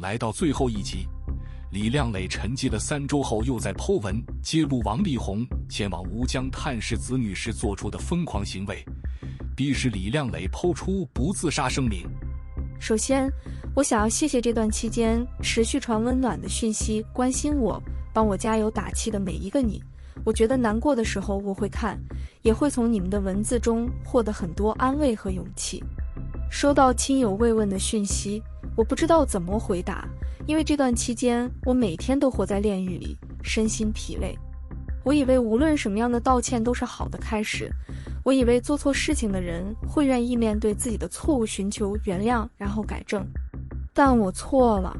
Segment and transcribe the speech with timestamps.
[0.00, 1.06] 来到最后一集，
[1.72, 8.82] 李亮磊沉寂了三周后，又在 po 文揭露王力宏前往吴江探视子女时做出的疯狂行为，
[9.54, 12.08] 逼使李亮磊剖出不自杀声明。
[12.80, 13.30] 首先，
[13.74, 17.78] 我想要谢谢这段期间持续传温暖的讯息、关心我、
[18.14, 19.82] 帮我加油打气的每一个你。
[20.24, 22.00] 我觉得难过的时候我会看，
[22.40, 25.84] 也会从你们的文字中获得很多安慰和勇气。
[26.50, 28.42] 收到亲友慰问的讯息，
[28.80, 30.08] 我不知道怎么回答，
[30.46, 34.34] 因为这段期间我每天都活在炼狱里，身心疲累。
[35.04, 37.70] 我以为无论什么样的道歉都是好的开始。
[38.24, 43.22] 我以为做错事情的人会愿意面对自己的错误，寻求原谅，然后改正，
[43.92, 44.96] 但我错了。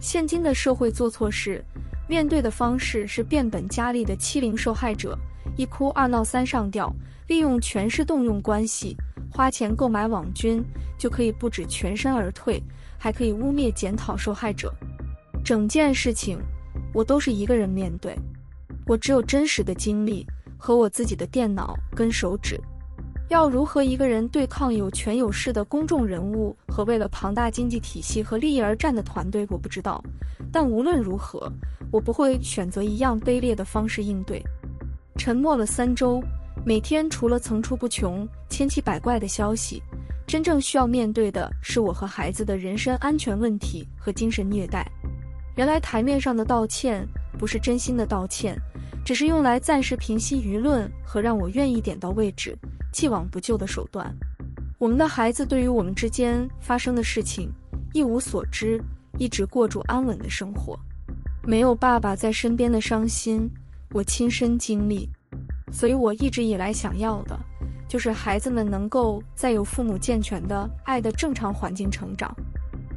[0.00, 1.64] 现今的社会做错事，
[2.08, 5.16] 面对的方式是变本加厉的欺凌受害者，
[5.56, 6.92] 一哭二闹三上吊，
[7.28, 8.96] 利用权势动用关系，
[9.30, 10.64] 花钱购买网军，
[10.98, 12.60] 就可以不止全身而退，
[13.04, 14.72] 还可以污蔑检讨受害者。
[15.44, 16.38] 整件事情，
[16.94, 18.16] 我都是一个人面对，
[18.86, 20.26] 我只有真实的经历。
[20.56, 22.58] 和我自己的电脑跟手指，
[23.28, 30.02] 要如何一个人对抗有权有势的公众人物和为了庞大经济体系和利益而战的团队，我不知道。
[30.50, 31.52] 但无论如何，
[31.92, 34.42] 我不会选择一样卑劣的方式应对。
[35.18, 36.22] 沉默了三周，
[36.64, 39.82] 每天除了层出不穷、千奇百怪的消息，
[40.26, 44.86] 真正需要面对的是我和孩子的人身安全问题和精神虐待。
[45.56, 47.06] 原来台面上的道歉
[47.38, 48.56] 不是真心的道歉。
[49.04, 52.56] 只是用来暂时平息舆论和让我愿意点到为止、
[52.90, 54.10] 既往不咎的手段。
[54.78, 57.52] 我们的孩子对于我们之间发生的事情
[57.92, 58.82] 一无所知，
[59.18, 60.74] 一直过着安稳的生活。
[61.42, 63.46] 没有爸爸在身边的伤心，
[63.90, 65.06] 我亲身经历。
[65.70, 67.38] 所以我一直以来想要的，
[67.94, 72.34] 就是孩子们能够在有父母健全的爱的正常环境成长。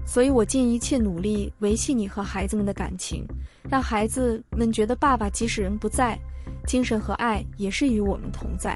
[0.07, 3.23] 所以我尽一切努力维系你和孩子们的感情。
[3.69, 6.17] 让孩子们觉得爸爸即使人不在，
[6.65, 8.75] 精神和爱也是与我们同在。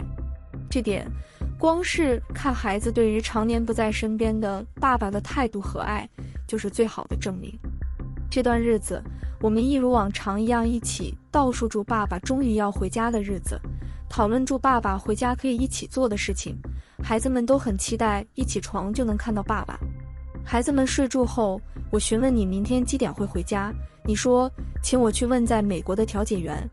[0.70, 1.10] 这点，
[1.58, 6.08] 光是看孩子对于常年不在身边的爸爸的态度和爱，
[6.46, 7.52] 就是最好的证明。
[8.30, 9.04] 这段日子，
[9.40, 13.60] 我们一如往常一样一起倒数住爸爸终于要回家的日子，
[14.12, 16.54] 讨论住爸爸回家可以一起做的事情。
[17.02, 19.80] 孩子们都很期待一起床就能看到爸爸。
[20.44, 23.74] 孩子们睡住后，我询问你明天几点会回家。
[24.04, 24.52] 你说，
[24.84, 26.70] 请我去问在美国的调解员。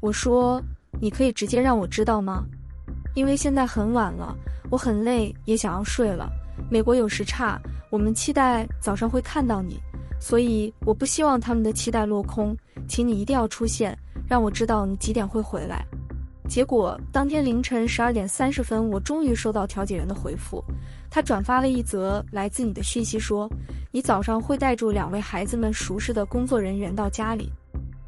[0.00, 0.62] 我说，
[1.00, 2.44] 你可以直接让我知道吗？
[3.14, 4.36] 因为现在很晚了，
[4.68, 6.30] 我很累，也想要睡了。
[6.70, 7.58] 美国有时差，
[7.88, 9.80] 我们期待早上会看到你，
[10.20, 12.54] 所以我不希望他们的期待落空。
[12.86, 13.98] 请你一定要出现，
[14.28, 15.86] 让我知道你几点会回来。
[16.48, 20.62] 结果当天凌晨十二点三十分，我终于收到调解员的回复。
[21.10, 23.50] 他转发了一则来自你的讯息，说
[23.90, 27.52] 你早上会带住两位孩子们熟识的工作人员到家里。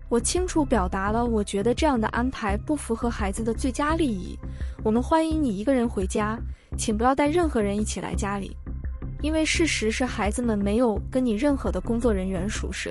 [0.08, 4.38] 我清楚表达了，我觉得这样的安排不符合孩子的最佳利益。
[4.82, 6.38] 我们欢迎你一个人回家，
[6.78, 8.56] 请不要带任何人一起来家里，
[9.20, 12.90] 因为事实是孩子们没有跟你任何的工作人员熟识，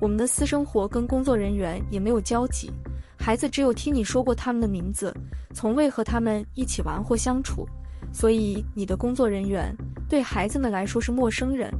[0.00, 2.70] 我们的私生活跟工作人员也没有交集。
[3.18, 5.14] 孩子只有听你说过他们的名字，
[5.52, 7.68] 从未和他们一起玩或相处，
[8.12, 9.76] 所以你的工作人员
[10.08, 11.70] 对孩子们来说是陌生人。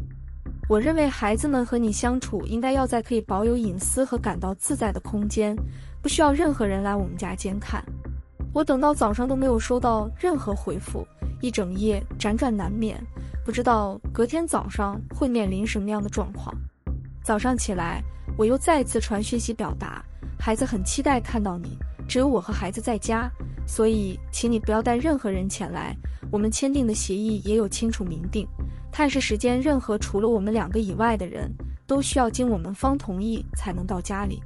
[0.69, 5.57] 我认为孩子们和你相处应该要在可以保有隐私和感到自在的空间，
[6.03, 7.83] 不需要任何人来我们家监看。
[8.53, 11.07] 我等到早上都没有收到任何回复，
[11.41, 13.03] 一整夜辗转难眠，
[13.45, 16.55] 不知道隔天早上会面临什么样的状况。
[17.23, 18.03] 早上起来，
[18.37, 20.05] 我又再次传讯息表达。
[20.39, 21.77] 孩子很期待看到你，
[22.09, 23.31] 只有我和孩子在家，
[23.67, 25.95] 所以请你不要带任何人前来。
[26.31, 28.47] 我们签订的协议也有清楚明定，
[28.93, 31.51] 探视时间任何除了我们两个以外的人
[31.87, 34.43] 都需要经我们方同意才能到家里。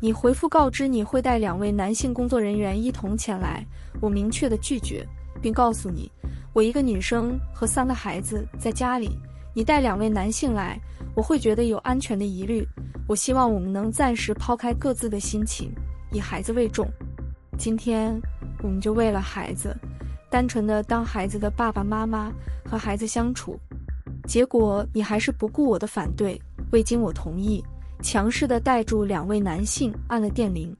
[0.00, 3.64] 你回复告知你会带两位男性工作人员一同前来，
[4.00, 5.06] 我明确的拒绝，
[5.40, 6.10] 并告诉你，
[6.52, 9.16] 我一个女生和三个孩子在家里，
[9.54, 10.76] 你带两位男性来，
[11.14, 12.66] 我会觉得有安全的疑虑。
[13.08, 15.72] 我希望我们能暂时抛开各自的心情，
[16.12, 16.88] 以孩子为重。
[17.58, 18.18] 今天，
[18.62, 19.76] 我们就为了孩子，
[20.30, 22.32] 单纯的当孩子的爸爸妈妈
[22.64, 23.58] 和孩子相处。
[24.26, 26.40] 结果，你还是不顾我的反对，
[26.70, 27.62] 未经我同意，
[28.02, 30.74] 强势的带住两位男性按了电铃。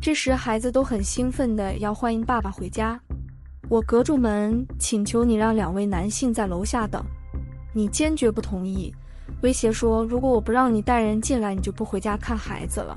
[0.00, 2.98] 这时，孩子都很兴奋的要欢迎爸爸回家。
[3.68, 7.04] 我隔住门，请求你让两位男性在楼下等。
[7.72, 8.92] 你坚决不同意。
[9.42, 12.96] 威胁说：“如果我不让你带人进来，你就不回家看孩子了。”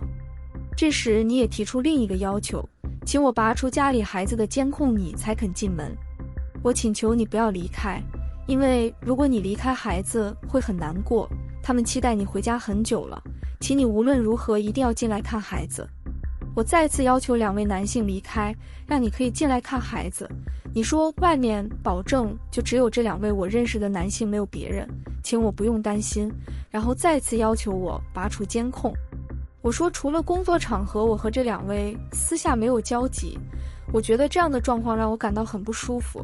[0.75, 2.67] 这时，你也提出另一个要求，
[3.05, 5.95] 请我拔出家里孩子的监控，你才肯进门。
[6.61, 8.01] 我请求你不要离开，
[8.47, 11.29] 因为如果你离开孩子会很难过，
[11.61, 13.21] 他们期待你回家很久了，
[13.59, 15.87] 请你无论如何一定要进来看孩子。
[16.55, 18.55] 我再次要求两位男性离开，
[18.85, 20.29] 让你可以进来看孩子。
[20.73, 24.87] 你说外面保证就只有这两位我认识的男性，没有别人，
[25.23, 26.31] 请我不用担心。
[26.69, 28.93] 然后再次要求我拔除监控。
[29.61, 33.37] 我说除了工作场合，我和这两位私下没有交集。
[33.91, 36.23] 我觉得这样的状况让我感到很不舒服。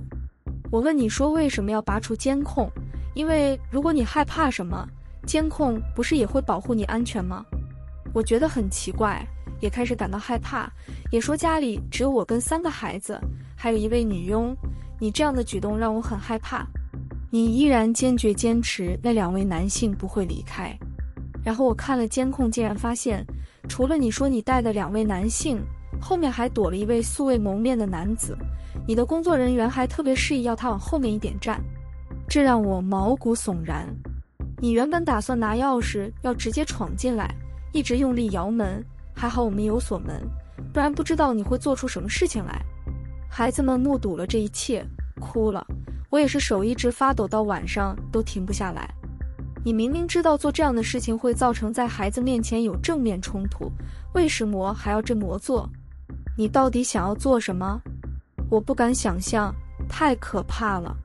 [0.71, 2.69] 我问你说为什么要拔除监控？
[3.15, 4.87] 因为如果你害怕什么，
[5.25, 7.45] 监控不是也会保护你安全吗？
[8.13, 9.23] 我觉得很奇怪，
[9.59, 10.71] 也开始感到害怕，
[11.11, 13.19] 也说家里只有我跟三个孩子。
[13.55, 14.55] 还有一位女佣，
[14.99, 16.65] 你这样的举动让我很害怕。
[17.29, 20.75] 你依然坚决坚持那两位男性不会离开。
[21.43, 23.25] 然后我看了监控，竟然发现，
[23.67, 25.61] 除了你说你带的两位男性，
[26.01, 28.37] 后面还躲了一位素未谋面的男子。
[28.87, 31.61] 你的工作人员还特别示意要他往后面一点站，
[32.27, 33.87] 这让我毛骨悚然。
[34.57, 37.33] 你原本打算拿钥匙要直接闯进来，
[37.71, 38.83] 一直用力摇门，
[39.19, 40.25] 还好我们有锁门，
[40.71, 42.63] 不然不知道你会做出什么事情来。
[43.29, 44.81] 孩子们目睹了这一切，
[45.19, 45.67] 哭了。
[46.09, 48.89] 我也是手一直发抖，到晚上都停不下来。
[49.61, 53.69] 你明明知道做这样的事情会造成在孩子面前有正面冲突，
[54.13, 55.69] 为什么还要这么做？
[56.37, 57.77] 你到底想要做什么？
[58.49, 59.53] 我不敢想象，
[59.89, 60.95] 太可怕了。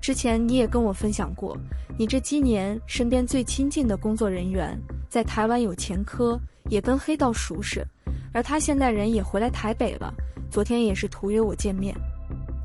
[0.00, 1.58] 之前你也跟我分享过，
[1.98, 7.86] 你这几年身边最亲近的工作人员在台湾有前科，也跟黑道熟识，
[8.32, 10.12] 而他现在人也回来台北了。
[10.50, 11.94] 昨天也是图约我见面，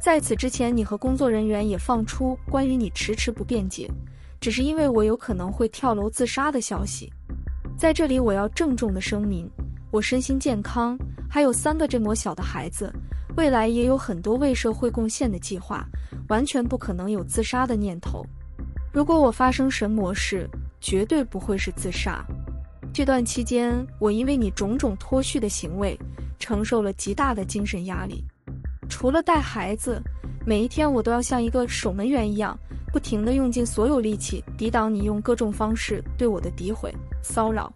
[0.01, 3.89] 在此之前，你和工作人员也放出关于你迟迟不辩解，
[4.39, 7.11] 只是因为我有可能会跳楼自杀的消息。
[7.77, 9.49] 在这里，我要郑重的声明，
[9.91, 10.97] 我身心健康，
[11.29, 12.93] 还有三个这么小的孩子，
[13.35, 15.85] 未来也有很多为社会贡献的计划，
[16.29, 18.25] 完全不可能有自杀的念头。
[18.93, 20.49] 如果我发生神魔事，
[20.79, 22.23] 绝对不会是自杀。
[22.93, 25.99] 这段期间，我因为你种种脱序的行为，
[26.37, 28.23] 承受了极大的精神压力，
[28.87, 29.99] 除了带孩子，
[30.45, 32.55] 每一天我都要像一个守门员一样，
[32.91, 36.93] 不停地用尽所有力气抵挡你用各种方式对我的诋毁、
[37.23, 37.73] 骚扰。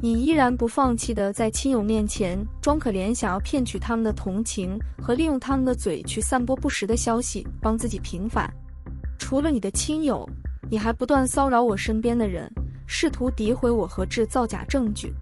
[0.00, 8.48] 你依然不放弃地在亲友面前装可怜，想要骗取他们的同情和利用他们的嘴去散播不实的消息，帮自己平反。
[9.18, 10.28] 除了你的亲友，
[10.70, 12.48] 你还不断骚扰我身边的人，
[12.86, 15.12] 试图诋毁我和制造假证据。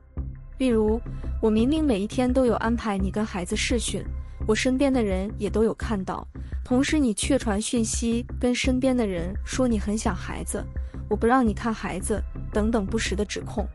[0.59, 1.01] 例如，
[1.41, 4.05] 我明明每一天都有安排你跟孩子视讯，
[4.47, 6.27] 我身边的人也都有看到。
[6.65, 10.65] 同时，你却传讯息跟身边的人说你很想孩子，
[11.09, 12.23] 我不让你看孩子，
[12.53, 13.67] 等等不实的指控，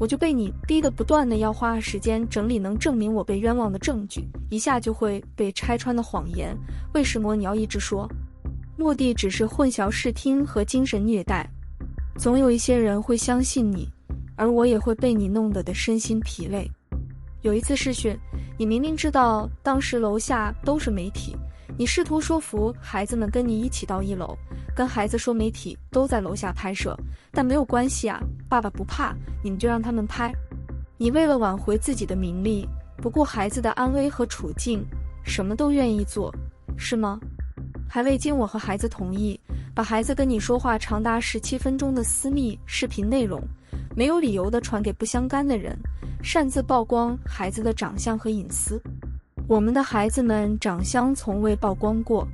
[0.00, 6.56] 我就被你逼得不断的要花时间整理能证明我被冤枉的证据，一下就会被拆穿的谎言。
[6.92, 8.10] 为什么你要一直说？
[8.76, 11.48] 目的只是混淆视听和精神虐待。
[12.16, 13.88] 总有一些人会相信你。
[14.38, 16.70] 而我也会被你弄得的身心疲累。
[17.40, 18.14] 有一次试训，
[18.58, 21.34] 你明明知道当时楼下都是媒体，
[21.78, 24.36] 你试图说服孩子们跟你一起到一楼，
[24.74, 26.94] 跟孩子说媒体都在楼下拍摄，
[27.32, 30.30] 但没有关系啊，爸爸不怕，你们就让他们拍。
[30.98, 34.84] 你为了挽回自己的名利，不顾孩子的安危和处境，
[35.24, 36.30] 什么都愿意做，
[36.76, 37.18] 是吗？
[37.88, 39.40] 还未经我和孩子同意，
[39.76, 43.38] 把孩子跟你说话长达十七分钟的私密视频内容。
[43.94, 45.76] 没有理由的传给不相干的人，
[46.22, 48.80] 擅自曝光孩子的长相和隐私。
[49.46, 52.26] 我们的孩子们长相从未曝光过，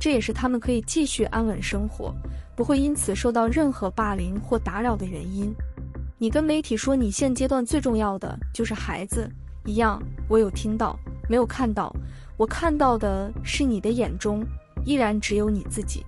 [0.00, 2.14] 这也是他们可以继续安稳生活，
[2.56, 5.54] 不会因此受到任何霸凌或打扰的原因。
[6.16, 9.30] 你跟媒体说你现阶段最重要的就是孩子
[9.66, 11.94] 一样，我有听到，没有看到。
[12.38, 14.42] 我看到的是你的眼中
[14.86, 16.02] 依然只有你自己。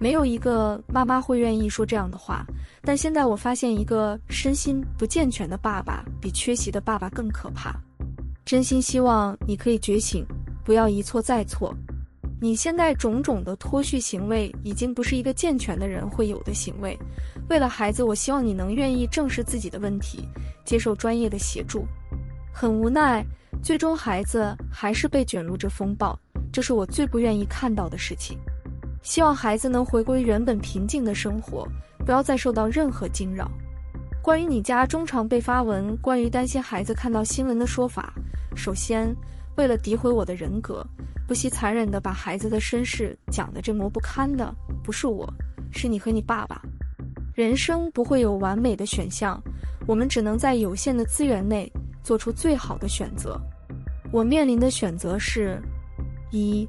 [0.00, 2.42] 没有一个妈妈会愿意说这样的话，
[2.80, 7.78] 但现在我发现，一个身心不健全的爸爸比缺席的爸爸更可怕。
[8.46, 10.24] 真心希望你可以觉醒，
[10.64, 11.74] 不要一错再错。
[12.40, 16.98] 你现在种种的脱序行为，已经不是一个健全的人会有的行为。
[17.50, 20.26] 为了孩子，我希望你能愿意正视自己的问题，
[20.64, 21.84] 接受专业的协助。
[22.50, 23.22] 很无奈，
[23.62, 26.18] 最终孩子还是被卷入这风暴，
[26.50, 28.38] 这是我最不愿意看到的事情。
[29.02, 31.66] 希望孩子能回归原本平静的生活，
[32.04, 33.50] 不要再受到任何惊扰。
[34.22, 38.12] 关于你家中常被发文关于担心孩子看到新闻的说法，
[38.54, 39.14] 首先，
[39.56, 40.86] 为了诋毁我的人格，
[41.26, 44.54] 不惜残忍地把孩子的身世讲得这么不堪的，
[44.84, 45.26] 不是我，
[45.72, 46.60] 是你和你爸爸。
[47.34, 49.42] 人生不会有完美的选项，
[49.86, 53.40] 我们只能在有限的资源内做出最好的选择。
[54.12, 55.58] 我面临的选择是：
[56.30, 56.68] 一。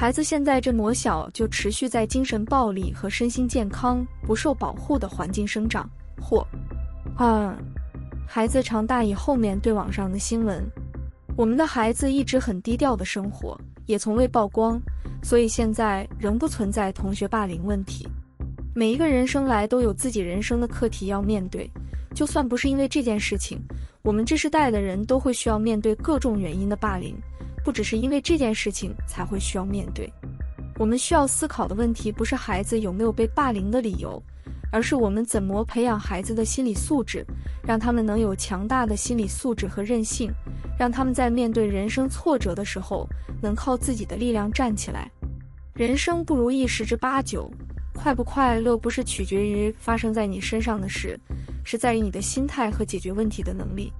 [0.00, 5.86] 孩子现在这么小，就持续在精神暴力和身心健康不受保护的环境生长，
[6.18, 6.42] 或
[7.18, 7.54] 二，
[8.26, 10.66] 孩子长大以后面对网上的新闻。
[11.36, 14.80] 我们的孩子一直很低调的生活，也从未曝光，
[15.22, 18.08] 所以现在仍不存在同学霸凌问题。
[18.74, 21.70] 每一个人生来都有自己人生的课题要面对，
[22.14, 23.60] 就算不是因为这件事情，
[24.00, 27.14] 我们这世代的人都会需要面对各种原因的霸凌，
[27.64, 30.12] 不只是因为这件事情才会需要面对。
[30.78, 34.22] 我们需要思考的问题不是孩子有没有被霸凌的理由，
[34.72, 37.24] 而是我们怎么培养孩子的心理素质，
[37.62, 40.32] 让他们能有强大的心理素质和韧性。
[40.78, 43.06] 让他们在面对人生挫折的时候，
[43.42, 45.10] 能靠自己的力量站起来。
[45.74, 47.50] 人生不如意十之八九，
[47.92, 51.20] 快不快乐不是取决于发生在你身上的事，
[51.62, 53.92] 是在于你的心态和解决问题的能力。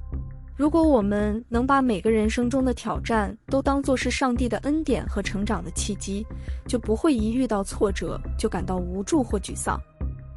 [0.61, 6.23] 如果我们能把每个人生中的挑战都当作是上帝的恩典和成长的契机，
[6.69, 9.81] 就不会一遇到挫折就感到无助或沮丧。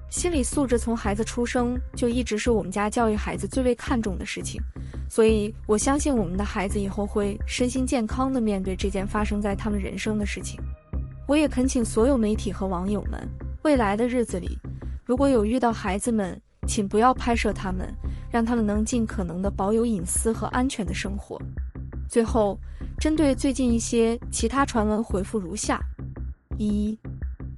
[0.09, 4.61] 心理素质从孩子出生就一直是我们家教育孩子最为看重的事情。
[5.09, 10.57] 所以，我相信我们的孩子以后会身心健康地面对这件发生在他们人生的事情。
[11.27, 13.27] 我也恳请所有媒体和网友们，
[13.63, 14.57] 未来的日子里，
[15.03, 17.93] 如果有遇到孩子们，请不要拍摄他们，
[18.31, 21.39] 让他们能尽可能地保有隐私和安全的生活。
[22.09, 22.59] 最后，
[22.99, 25.81] 针对最近一些其他传闻回复如下：
[26.57, 26.97] 一、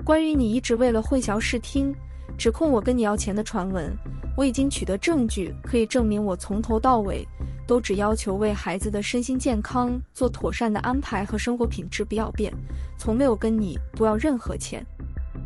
[0.03, 1.93] 关于你一直为了混淆视听，
[2.37, 3.91] 指控我跟你要钱的传闻。
[4.37, 7.25] 我已经取得证据，可以证明我从头到尾
[7.65, 12.53] 都只要求为孩子的身心健康做妥善的安排和生活品质不要变，
[12.97, 14.85] 从没有跟你多要任何钱。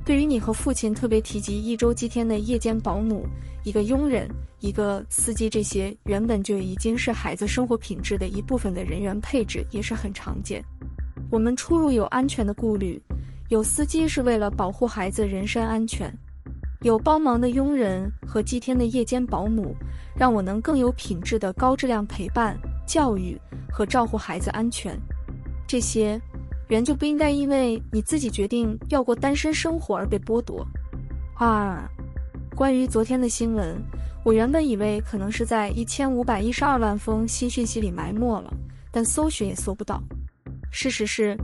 [0.10, 3.28] 对于你和父亲特别提及一周七天的夜间保姆、
[3.64, 4.28] 一个佣人、
[4.60, 10.66] 一个司机，这些原本就已经是孩子生活品质的一部分的人员配置也是很常见。
[11.30, 13.00] 我们出入有安全的顾虑，
[13.50, 16.12] 有司机是为了保护孩子人身安全。
[16.82, 19.76] 有帮忙的佣人和几天的夜间保姆，
[20.16, 23.40] 让我能更有品质的高质量陪伴、教育
[23.72, 25.00] 和照顾孩子安全。
[25.68, 26.20] 这些
[26.70, 30.64] 人就不应该因为你自己决定要过单身生活而被剥夺。
[31.34, 31.84] 二，
[32.56, 33.76] 关于昨天的新闻，
[34.24, 38.54] 我原本以为可能是在一千五百一十二万封新讯息里埋没了，
[38.92, 40.00] 但搜寻也搜不到。
[40.70, 41.36] 事实是，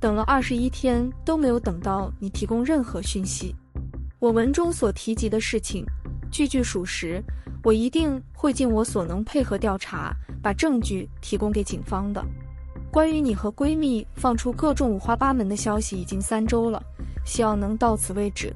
[0.00, 3.54] 等了二十一天都没有等到你提供任何讯息。
[4.18, 5.86] 我文中所提及的事情，
[6.28, 7.22] 句句属实，
[7.62, 10.12] 我一定会尽我所能配合调查，
[10.42, 12.20] 把证据提供给警方的。
[12.92, 16.78] 关于你和闺蜜放出各种五花八门的消息，已经三周了，
[17.24, 18.54] 希望能到此为止。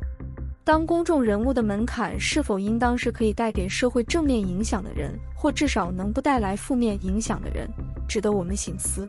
[0.62, 7.66] 当公众人物的门槛是否应当是可以带给社会正面影响的人，或至少能不带来负面影响的人，
[8.06, 9.08] 值得我们省思。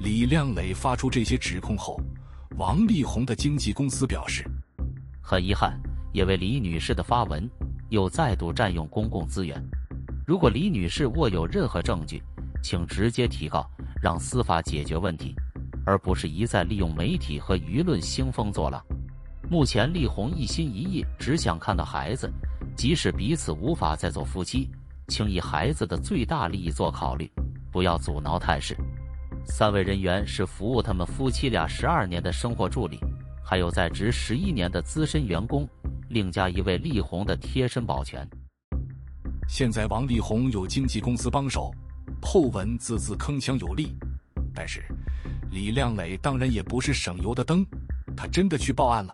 [0.00, 2.00] 李亮磊发出这些指控后，
[2.56, 4.42] 王力宏的经纪公司表示。
[5.20, 5.78] 很遗憾，
[6.14, 7.46] 因为李女士的发文
[7.90, 9.62] 又再度占用公共资源。
[10.26, 12.22] 如果李女士握有任何证据，
[12.62, 13.68] 请直接提告，
[14.02, 15.32] 让司法解决问题，
[15.86, 18.84] 而不是一再利用媒体和舆论兴风作浪。
[19.48, 22.28] 目前，力宏一心一意只想看到孩子，
[22.76, 24.68] 即使彼此无法再做夫妻，
[25.06, 27.30] 请以孩子的最大利益做考虑，
[27.70, 28.76] 不要阻挠探视。
[29.44, 32.98] 三位人员是服务他们夫妻俩十二年的生活助理。
[33.44, 35.68] 还有在职十一年的资深员工，
[36.08, 38.28] 另加一位力宏的贴身保全。
[39.46, 41.70] 现在王力宏有经纪公司帮手，
[42.22, 43.94] 后文字字铿锵有力。
[44.54, 44.82] 但是
[45.50, 47.66] 李亮磊当然也不是省油的灯，
[48.16, 49.12] 他真的去报案了。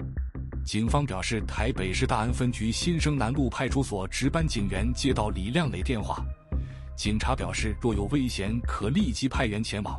[0.64, 6.22] 警方表示，台北市大安分局新生南路派出所值班警员接到李亮磊电话，
[6.94, 9.98] 警察表示若有危险可立即派员前往，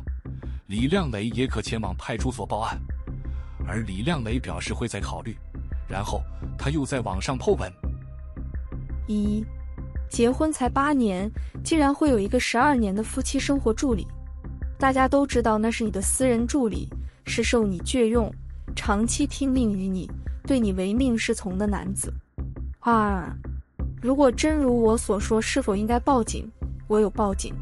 [0.68, 2.80] 李亮磊也可前往派出所报案。
[3.66, 5.36] 而李亮磊表示会再考虑，
[5.88, 6.22] 然后
[6.56, 7.72] 他又在网上破文。
[9.08, 9.44] 一，
[10.10, 11.30] 结婚才八年，
[11.64, 14.06] 竟然会有一个十二年的夫妻生活助理。
[14.76, 16.88] 大家都知道那是你的私人助理，
[17.24, 18.30] 是受你眷用，
[18.74, 20.10] 长期听命于你，
[20.46, 22.12] 对你唯命是从的男子。
[22.80, 23.30] 二，
[24.02, 26.50] 如果真如我所说，是否应该报警？
[26.88, 27.54] 我有报警。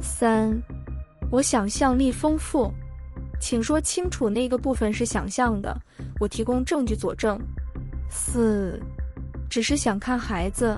[0.00, 0.60] 三，
[1.30, 2.70] 我想象力丰富。
[3.40, 5.74] 请说清楚，那个部分是想象的，
[6.20, 7.40] 我提供证据佐证。
[8.10, 8.80] 四，
[9.48, 10.76] 只是想看孩子，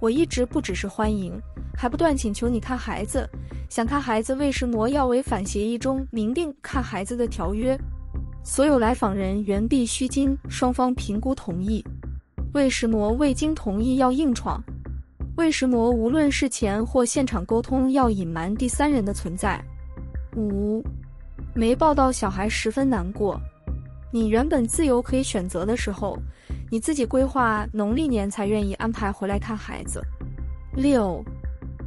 [0.00, 1.38] 我一直不只是欢迎，
[1.76, 3.28] 还不断请求你看孩子。
[3.68, 7.78] 想看孩子，为什么要违反协议中明定看孩子的条约？
[8.42, 11.84] 所有来访人员必须经双方评估同意。
[12.54, 14.60] 为什么未经同意要硬闯？
[15.36, 19.62] 为什么无论事前或现场沟通要隐瞒第三人的存在？
[20.34, 20.82] 五。
[21.54, 23.40] 没抱到小孩十分难过。
[24.12, 26.18] 你原本自由可以选择的时候，
[26.72, 30.00] 你自己规划农历年才愿意安排回来看孩子。
[30.72, 31.20] 六，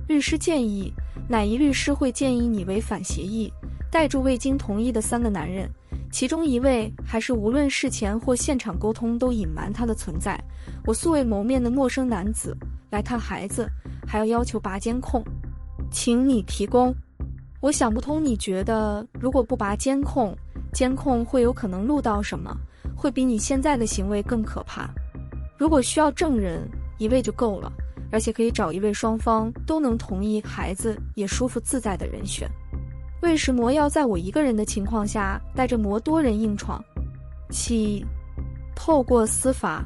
[0.10, 0.94] 律师建议，
[1.30, 3.50] 哪一律师会建议你违反协议，
[3.90, 5.70] 带住未经同意的三个男人？
[6.12, 10.38] 其中一位还是无论事前或现场沟通都隐瞒他的存在。
[10.86, 12.56] 我素未谋面的陌生男子
[12.90, 13.66] 来看孩子，
[14.06, 15.24] 还要要求拔监控，
[15.90, 16.94] 请你提供。
[17.62, 20.36] 我想不通，你觉得如果不拔监控，
[20.74, 22.54] 监控会有可能录到什么？
[23.04, 24.90] 会比你现在的行为更可怕。
[25.58, 26.66] 如果需要证人，
[26.98, 27.70] 一位就够了，
[28.14, 32.50] 而且可以找一位双方都能同意、孩子也舒服自在的人选。
[33.22, 36.82] 为什么要在我一个人的情况下带着魔多人硬闯？
[37.50, 38.06] 七，
[38.74, 39.84] 透过司法，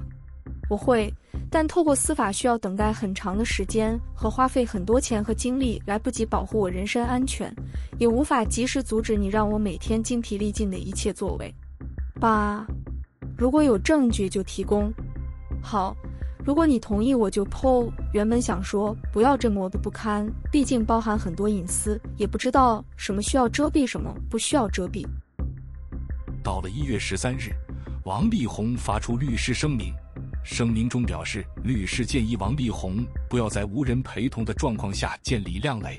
[0.69, 1.11] 我会。
[1.49, 7.51] 但透过司法需要等待很长的时间和花费很多钱和精力，来不及保护我人身安全，
[7.97, 11.51] 也无法及时阻止你让我每天精疲力尽的一切作为。
[12.19, 12.65] 八，
[13.37, 14.91] 如果有证据就提供。
[15.61, 15.95] 好，
[16.43, 17.91] 如果你同意我就 PO。
[18.13, 25.05] 原本想说不要这么的不堪，毕竟包含很多隐私，也不知道什么需要遮蔽，什么不需要遮蔽。
[26.43, 27.51] 到了一月十三日，
[28.05, 29.93] 王力宏发出律师声明。
[30.43, 35.97] 声明中表示，律师建议王力宏不要在无人陪同的状况下见李靓蕾，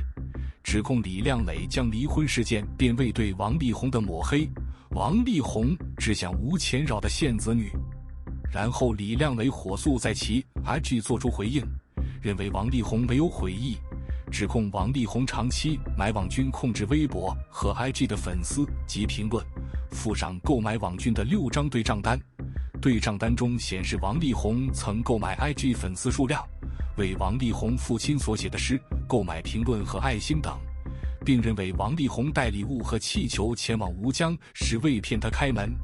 [0.65, 4.49] 指控李靓蕾将离婚事件变为对王力宏的抹黑，
[4.91, 7.71] 王力宏只想无钱扰的现子女。
[8.51, 11.63] 然后李靓蕾火速在其 IG 做出回应，
[12.23, 13.77] 认为王力宏没有悔意，
[14.31, 19.45] 指控王力宏长期买网军控制微博和 IG 的粉丝及评论，
[19.91, 22.19] 附上购买网军的六张对账单。
[22.81, 26.43] 对账单中显示，王力宏曾购买 IG 粉丝数量，
[26.97, 30.57] 为王力宏父亲所写的诗购买评论和爱心等，
[31.25, 35.75] 并认为王力宏带礼物和气球前往吴江是为骗他开门。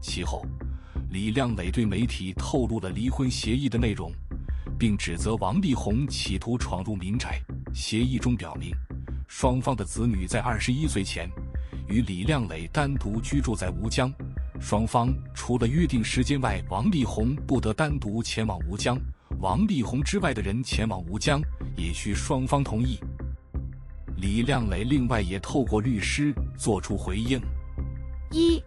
[0.00, 0.44] 其后，
[1.10, 4.10] 李靓蕾对媒体透露了离婚协议的内容，
[4.78, 7.40] 并指责王力宏企图闯入民宅。
[7.74, 8.74] 协议中表明，
[9.28, 11.28] 双方的子女在二十一岁前
[11.88, 14.12] 与李靓蕾单独居住在吴江。
[14.60, 18.98] 双方除了约定时间外，王力宏不得单独前往吴江。
[19.40, 21.40] 王力宏之外的人前往吴江，
[21.76, 22.98] 也需双方同意。
[24.20, 27.40] 李亮磊另外也透过律师作出回应：
[28.30, 28.62] 一，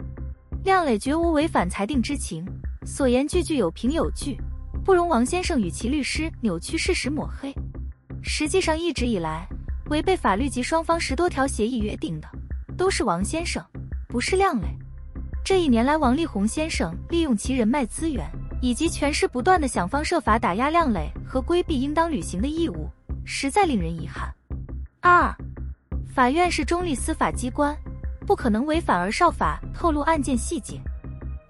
[0.64, 2.44] 亮磊绝无违反裁定之情，
[2.88, 4.36] 所言句句有凭有据，
[4.84, 7.54] 不容王先生与其律师扭曲事实抹黑。
[8.24, 9.48] 实际上，一直以来
[9.92, 12.28] 违背法律及双方十多条协议约定的，
[12.76, 13.64] 都是王先生，
[14.08, 14.68] 不是亮磊。
[15.46, 18.28] 这一年来，王力宏先生利用其人脉资源
[18.60, 22.90] 以及权势，不断的想方设法打压亮磊和规避应当履行的义务，
[23.24, 24.34] 实在令人遗憾。
[25.06, 25.36] 二，
[26.16, 27.78] 法院是中立司法机关，
[28.26, 30.80] 不可能违反而少法透露案件细节。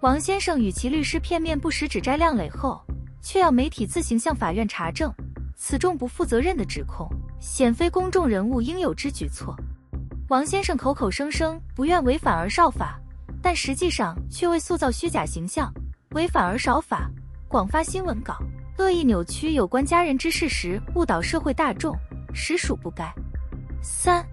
[0.02, 2.82] 王先生与其律师片面不实指摘亮磊后，
[3.22, 5.14] 却要媒体自行向法院查证，
[5.56, 7.08] 此种不负责任的指控，
[7.40, 9.56] 显非公众人物应有之举措。
[10.30, 13.00] 王先生口口声声不愿违反而少法。
[13.40, 15.72] 但实际上却为塑造虚假形象，
[16.12, 17.08] 违反而少法，
[17.48, 18.38] 广发新闻稿，
[18.80, 21.94] 恶意扭曲有关家人之事实，误导社会大众，
[22.34, 23.14] 实属不该。
[23.84, 24.26] 三，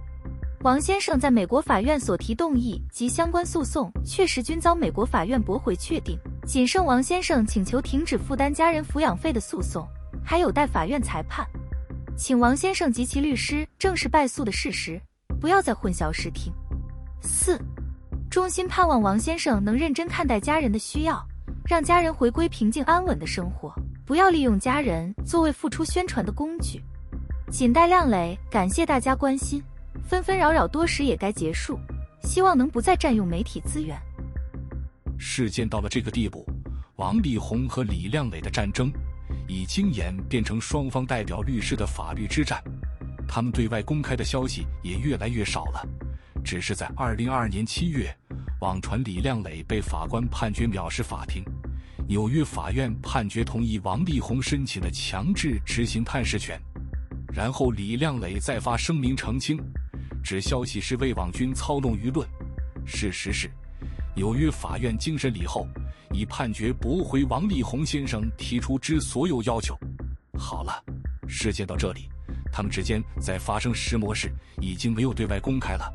[0.61, 9.85] 王先生在美国法院所提动议及相关诉讼，确实均遭美国法院驳回确定，仅剩王先生请求停止负担家人抚养费的诉讼，
[10.25, 11.45] 还有待法院裁判。
[12.17, 15.01] 请王先生及其律师正视败诉的事实，
[15.41, 16.53] 不要再混淆视听。
[17.21, 17.61] 四。
[18.31, 21.21] 衷心盼望王先生能认真看待家人的需要，
[21.67, 23.75] 让家人回归平静安稳的生活，
[24.07, 26.81] 不要利用家人作为付出宣传的工具。
[27.51, 29.61] 锦代亮磊感谢大家关心，
[30.05, 31.77] 纷纷扰扰多时也该结束，
[32.23, 34.01] 希望能不再占用媒体资源。
[35.19, 36.47] 事件到了这个地步，
[36.95, 38.91] 王力宏和李靓蕾的战争
[39.49, 42.63] 已经演变成双方代表律师的法律之战，
[43.27, 45.85] 他们对外公开的消息也越来越少了。
[46.45, 48.17] 只是在二零二二年七月，
[48.61, 51.45] 网传李靓蕾被法官判决藐视法庭，
[52.07, 56.57] 纽约法院判决同意王力宏申请的强制执行探视权。
[57.33, 59.59] 然后李亮磊再发声明澄清，
[60.23, 62.29] 指消息是为网军操弄舆论。
[62.85, 63.51] 事实是，
[64.17, 65.67] 纽约法院经审理后，
[66.13, 69.79] 已判决驳回王力宏先生提出之所有要求。
[70.37, 70.83] 好了，
[71.29, 72.09] 事件到这里，
[72.53, 75.93] 他们之间在发生时模式已经没有对外公开了。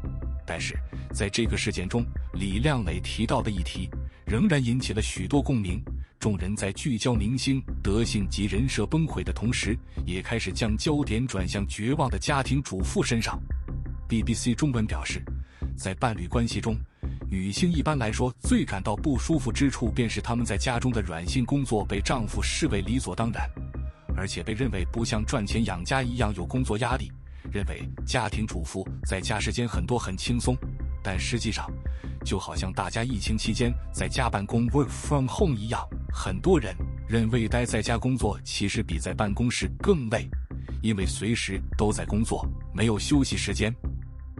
[0.47, 0.77] 但是，
[1.11, 3.89] 在这个事件中，李亮磊提到的议题
[4.25, 5.83] 仍然引起了许多共鸣。
[6.19, 13.39] 众人在聚焦明星德性及人设崩毁的同时，也开始将焦点转向绝望的家庭主妇身上。
[14.09, 15.23] BBC 中文表示，
[15.77, 16.77] 在伴侣关系中，
[17.29, 23.49] 女性一般来说最感到不舒服之处，便是她们在家中的软性工作被丈夫视为理所当然，
[24.15, 27.11] 而且被认为不像赚钱养家一样有工作压力，
[27.51, 30.57] 认为家庭主妇在家时间很多很轻松。
[31.05, 31.71] 但实际上，
[32.25, 36.75] 就好像大家疫情期间在家办公 （work from home） 一样，很多人
[37.07, 40.27] 认为待在家工作其实比在办公室更累，
[40.81, 43.71] 因为随时都在工作，没有休息时间。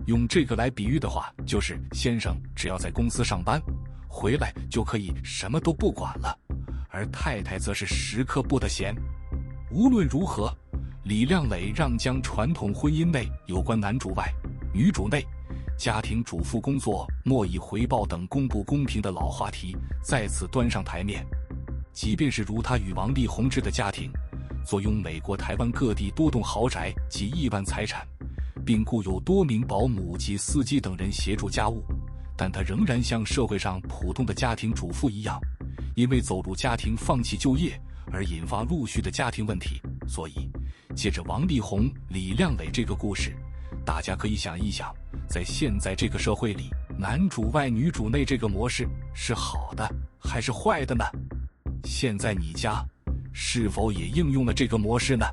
[0.08, 3.62] 用这个来比喻的话，就是先生只要在公司上班，
[4.08, 6.36] 回来就可以什么都不管了，
[6.90, 8.96] 而太太则是时刻不得闲。
[9.70, 10.52] 无论如何，
[11.04, 14.26] 李靓蕾让将传统婚姻内有关男主外、
[14.74, 15.24] 女主内、
[15.78, 21.26] 家庭主妇工作莫以回报等公不公平的老话题再次端上台面。
[21.92, 24.12] 即便是如他与王力宏之的家庭，
[24.66, 28.06] 坐拥美国、台湾各地多栋豪宅及亿万财产。
[28.66, 31.84] 并雇有多名保姆及司机等人协助家务，
[32.36, 35.40] 但他仍然像社会上普通的家庭主妇一样，
[35.96, 37.80] 因为走入家庭放弃就业
[38.12, 39.80] 而引发陆续的家庭问题。
[40.08, 40.50] 所以，
[40.96, 43.36] 借着王力宏、李靓蕾这个故事，
[43.86, 44.94] 大家可以想一想，
[45.30, 49.88] 在现在这个社会里，男主外女主内这个模式是好的
[50.20, 51.06] 还是坏的呢？
[51.84, 52.84] 现在你家
[53.32, 55.26] 是否也应用了这个模式呢？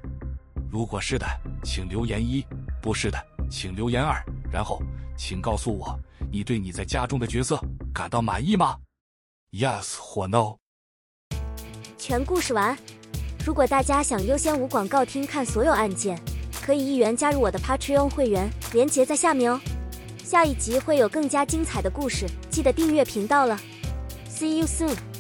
[0.71, 1.27] 如果是的，
[1.65, 2.45] 请留言一。
[2.83, 4.83] 不是的，请留言二，然后
[5.17, 5.99] 请告诉我，
[6.31, 7.59] 你对你在家中的角色
[7.95, 8.77] 感到满意吗
[9.53, 10.57] ？Yes 或 No。
[11.97, 12.77] 全故事完。
[13.47, 16.21] 如果大家想优先无广告听看所有案件，
[16.65, 19.61] 可以一元加入我的 Patreon 会员，链接在下面哦。
[20.25, 23.59] 下一集会有更加精彩的故事，记得订阅频道了。
[24.31, 25.12] See you soon。